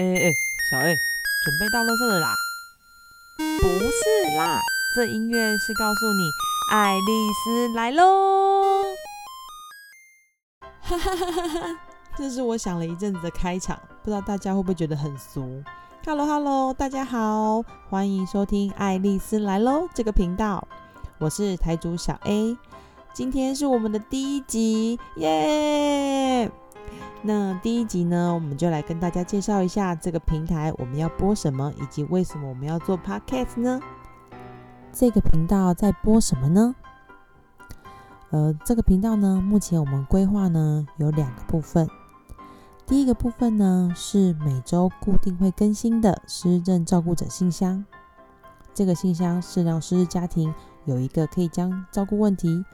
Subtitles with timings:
[0.00, 0.34] 哎哎，
[0.70, 0.96] 小 A，
[1.44, 2.34] 准备到垃圾了啦？
[3.60, 4.58] 不是啦，
[4.96, 6.30] 这音乐是告诉你
[6.72, 8.82] 爱丽丝来喽！
[10.80, 11.80] 哈哈哈哈哈！
[12.16, 15.62] 这是我想了一阵子的开场，不知道大家会不会觉得很俗
[16.06, 20.66] ？Hello Hello，大家好，欢迎收听爱丽丝来喽这个频道，
[21.18, 22.56] 我是台主小 A，
[23.12, 26.50] 今天是我们的第一集，耶！
[27.22, 33.78] 那第一集呢，我们就来跟大家介绍一下这个平台我们要播什么，以及为什么我们要做 podcast 呢？
[34.90, 36.74] 这个频道在播什么呢？
[38.30, 41.86] 呃，这个频道呢，目前我们规划呢有两个部分。
[42.86, 47.84] 第一个部分呢是每周固定会更新的失智照顾者信箱，
[48.72, 50.54] 这个信箱是让失智家庭
[50.86, 52.64] 有一个可以将照顾问题、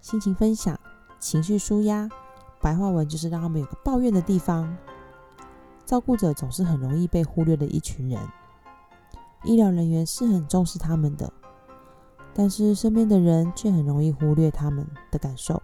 [0.00, 0.78] 心情分享、
[1.18, 2.08] 情绪舒压。
[2.66, 4.76] 白话文就是让他们有个抱怨的地方。
[5.84, 8.20] 照顾者总是很容易被忽略的一群人，
[9.44, 11.32] 医疗人员是很重视他们的，
[12.34, 15.62] 但是身边的人却很容易忽略他们的感受。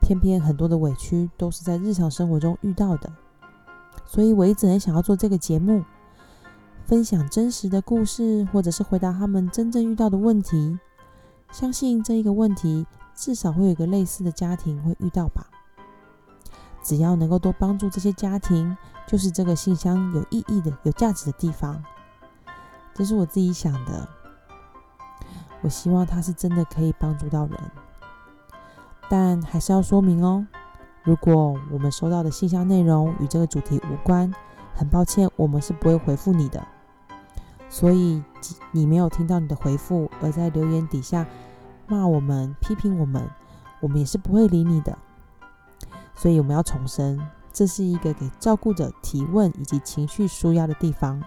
[0.00, 3.12] 偏偏很多的委屈都是在日常生活中遇到的，
[4.06, 5.84] 所以我一直很想要做这个节目，
[6.86, 10.78] 分享真实的故事，或者是回答他们真正遇到的问题。
[11.52, 15.50] 相信这一个问题，至少会有个类似的家庭会遇到吧。
[16.88, 18.74] 只要能够多帮助这些家庭，
[19.06, 21.84] 就是这个信箱有意义的、有价值的地方。
[22.94, 24.08] 这是我自己想的。
[25.60, 27.60] 我希望它是真的可以帮助到人，
[29.06, 30.46] 但还是要说明哦。
[31.02, 34.32] 如果我们收到的信箱内容与这个主题无关，
[34.74, 36.66] 很抱歉，我们是不会回复你的。
[37.68, 38.22] 所以
[38.72, 41.26] 你没有听到你的回复，而在留言底下
[41.86, 43.28] 骂我们、批评我们，
[43.80, 44.96] 我们也是不会理你的。
[46.20, 47.18] 所以我们要重申，
[47.52, 51.22] 这是一个给照顾者提问以及情绪舒压的地方。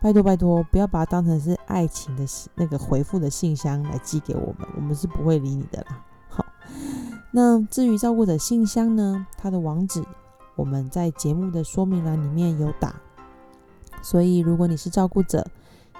[0.00, 2.24] 拜托拜托，不要把它当成是爱情的
[2.56, 6.04] 那个回复的信箱来寄给我们，我们是不会理你的啦。
[6.28, 6.44] 好，
[7.30, 10.02] 那至于照顾者信箱呢，它的网址
[10.56, 12.96] 我们在节目的说明栏里面有打。
[14.02, 15.46] 所以如果你是照顾者，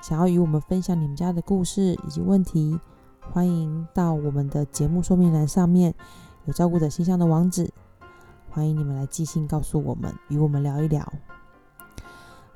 [0.01, 2.77] 想要与我们分享你们家的故事以及问题，
[3.31, 5.95] 欢迎到我们的节目说明栏上面
[6.47, 7.71] 有照顾者信箱的网址。
[8.55, 11.11] 欢迎你们来寄信告诉我们，与我们聊一聊。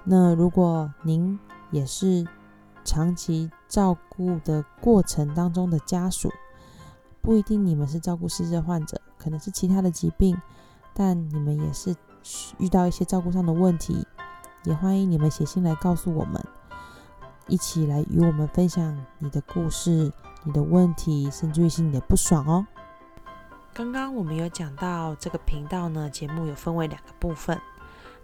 [0.04, 1.38] 那如果您
[1.70, 2.22] 也是
[2.84, 6.30] 长期照顾的过程当中的家属，
[7.22, 10.36] 不一定你们是照顾失智患者，可能是其他的疾病，
[10.92, 11.96] 但你们也是
[12.58, 14.06] 遇到一些照顾上的问题，
[14.64, 16.44] 也欢迎你们写信来告诉我们，
[17.48, 20.12] 一起来与我们分享你的故事、
[20.44, 22.66] 你的问题，甚至于是你的不爽哦。
[23.76, 27.60] 刚刚我们有讲到这个频道呢，节目有分为两个部分。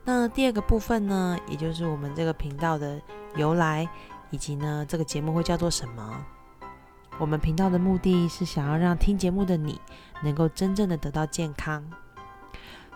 [0.03, 2.99] 那第二个部分呢，也就是我们这个频道的
[3.37, 3.87] 由来，
[4.31, 6.25] 以及呢这个节目会叫做什么？
[7.19, 9.79] 我们频道的目的是想要让听节目的你
[10.23, 11.85] 能够真正的得到健康。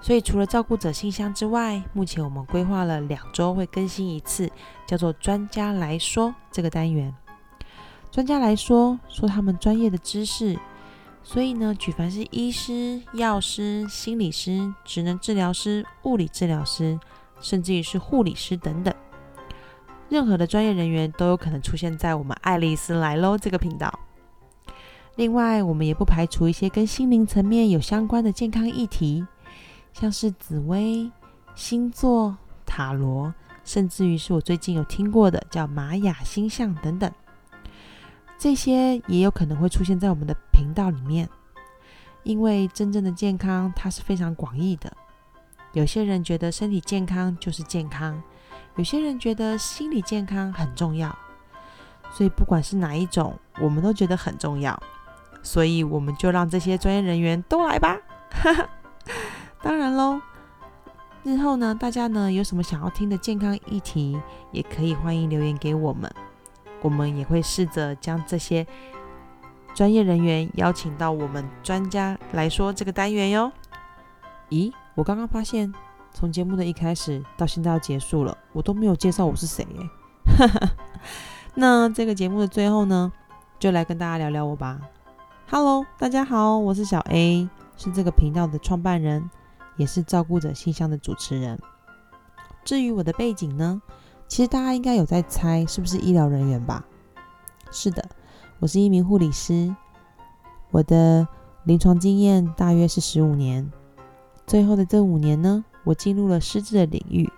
[0.00, 4.50] 所以除了照顾者信箱之外，目前我们规划了两周会更新一次，
[4.86, 7.14] 叫做专家来说这个单元。
[8.10, 10.58] 专家来说，说他们专业的知识。
[11.28, 16.96] 所以呢，举凡是医师、药师、心理师、职能治疗师、物理治疗师，
[17.40, 18.94] 甚至于是护理师等等，
[20.08, 23.92] 任何的专业人员都有可能出现在我们爱丽丝来喽这个频道。
[25.16, 29.26] 另外，我们也不排除一些跟心灵层面有相关的健康议题，
[29.92, 31.10] 像是紫薇、
[31.56, 37.10] 星座、塔罗，甚至于是我最近有听过的叫玛雅星象等等。
[38.38, 41.28] 这些也有可能会出现在我们的频道里面，
[42.22, 44.92] 因为真正的健康它是非常广义的。
[45.72, 48.22] 有些人觉得身体健康就是健康，
[48.76, 51.16] 有些人觉得心理健康很重要。
[52.10, 54.80] 所以不管是哪一种，我们都觉得很重要。
[55.42, 57.96] 所以我们就让这些专业人员都来吧。
[59.62, 60.20] 当然喽，
[61.24, 64.20] 日后呢，大家呢有什么想要听的健康议题，
[64.52, 66.10] 也可以欢迎留言给我们。
[66.86, 68.64] 我们也会试着将这些
[69.74, 73.50] 专业人员邀请到我们专家来说这个单元哟。
[74.50, 75.74] 咦，我刚刚发现，
[76.12, 79.90] 从节目的一开始到现在要结束了，我都没有介绍我是谁耶。
[81.56, 83.12] 那这个节目的最后呢，
[83.58, 84.80] 就来跟大家聊聊我吧。
[85.50, 89.28] Hello，大家好，我是小 A，是这个频道的创办人，
[89.76, 91.58] 也是照顾者信箱的主持人。
[92.64, 93.82] 至于我的背景呢？
[94.28, 96.84] 其实大家应该有在猜，是不是医疗人员吧？
[97.70, 98.08] 是的，
[98.58, 99.74] 我是一名护理师。
[100.70, 101.26] 我的
[101.64, 103.70] 临床经验大约是十五年。
[104.46, 107.30] 最后的这五年呢，我进入了失智的领域。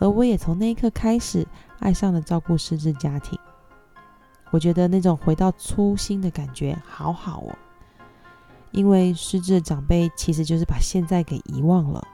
[0.00, 1.46] 而我也从那一刻开始
[1.80, 3.38] 爱上了照顾失智家庭。
[4.50, 7.58] 我觉得那种回到初心的感觉好好哦，
[8.70, 12.06] 因为失智的长辈其实就是把现在给遗忘了，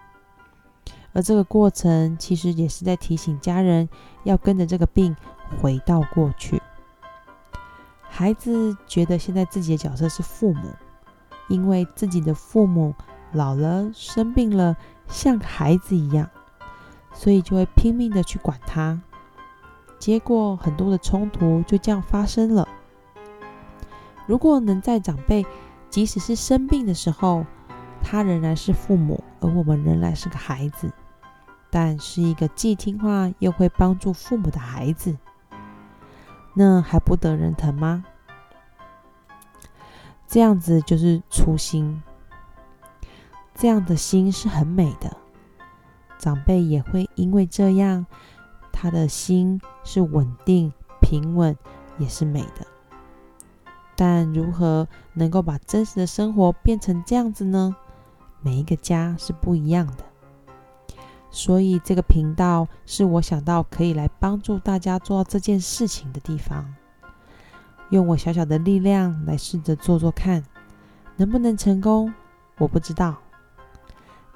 [1.15, 3.89] 而这个过程其实也是在提醒家人
[4.25, 5.17] 要跟着这个病
[5.61, 6.61] 回到过去。
[8.03, 10.69] 孩子觉得现在自己的角色是父母，
[11.49, 12.95] 因为自己的父母
[13.33, 14.77] 老了生病了，
[15.09, 16.29] 像孩子一样，
[17.13, 19.01] 所以就会拼命的去管他。
[19.99, 22.69] 结果很多的冲突就这样发生了。
[24.27, 25.47] 如果能在长辈
[25.91, 27.47] 即使是生病的时候，
[28.03, 30.93] 他仍然是父母，而我们仍然是个孩子，
[31.75, 35.19] 但是一个既听话又会帮助父母的孩子，
[36.55, 38.05] 那还不得人疼吗？
[40.29, 42.01] 这样子就是初心，
[43.57, 45.17] 这样的心是很美的，
[46.17, 48.07] 长辈也会因为这样。
[48.71, 51.59] 他的心是稳定、平稳，
[51.99, 52.65] 也是美的。
[53.97, 57.75] 但如何能够把真实的生活变成这样子呢？
[58.43, 60.14] 每一个家是不一样的。
[61.35, 66.73] 所以这个频道是我想到可以来帮助大家做这件事情的地方。
[67.91, 70.45] 用我小小的力量来试着做做看，
[71.17, 72.15] 能不能成功？
[72.59, 73.17] 我不知道。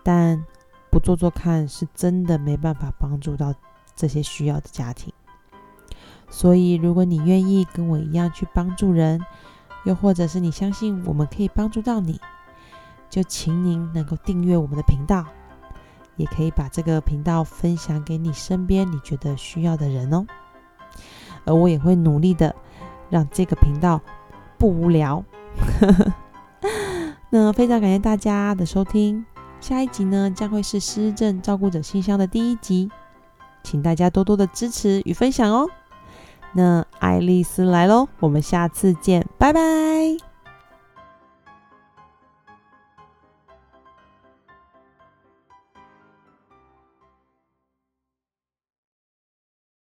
[0.03, 0.45] 但
[0.91, 3.55] 不做做看，是真的没办法帮助到。
[3.97, 5.13] 这些需要的家庭，
[6.31, 9.21] 所以如果你愿意跟我一样去帮助人，
[9.85, 12.21] 又或者是你相信我们可以帮助到你，
[13.11, 15.27] 就请您能够订阅我们的频道，
[16.19, 20.27] 也可以把这个频道分享给你身边你觉得需要的人哦。
[21.47, 22.55] 而我也会努力的
[23.09, 23.99] 让这个频道
[24.59, 25.25] 不无聊。
[27.31, 29.25] 那非常感谢大家的收听，
[29.61, 32.91] 下一集呢将会是失政照顾者信箱的第一集。
[33.63, 35.69] 请大家多多的支持与分享哦。
[36.53, 40.28] 那爱丽丝来喽，我们下次见，拜拜。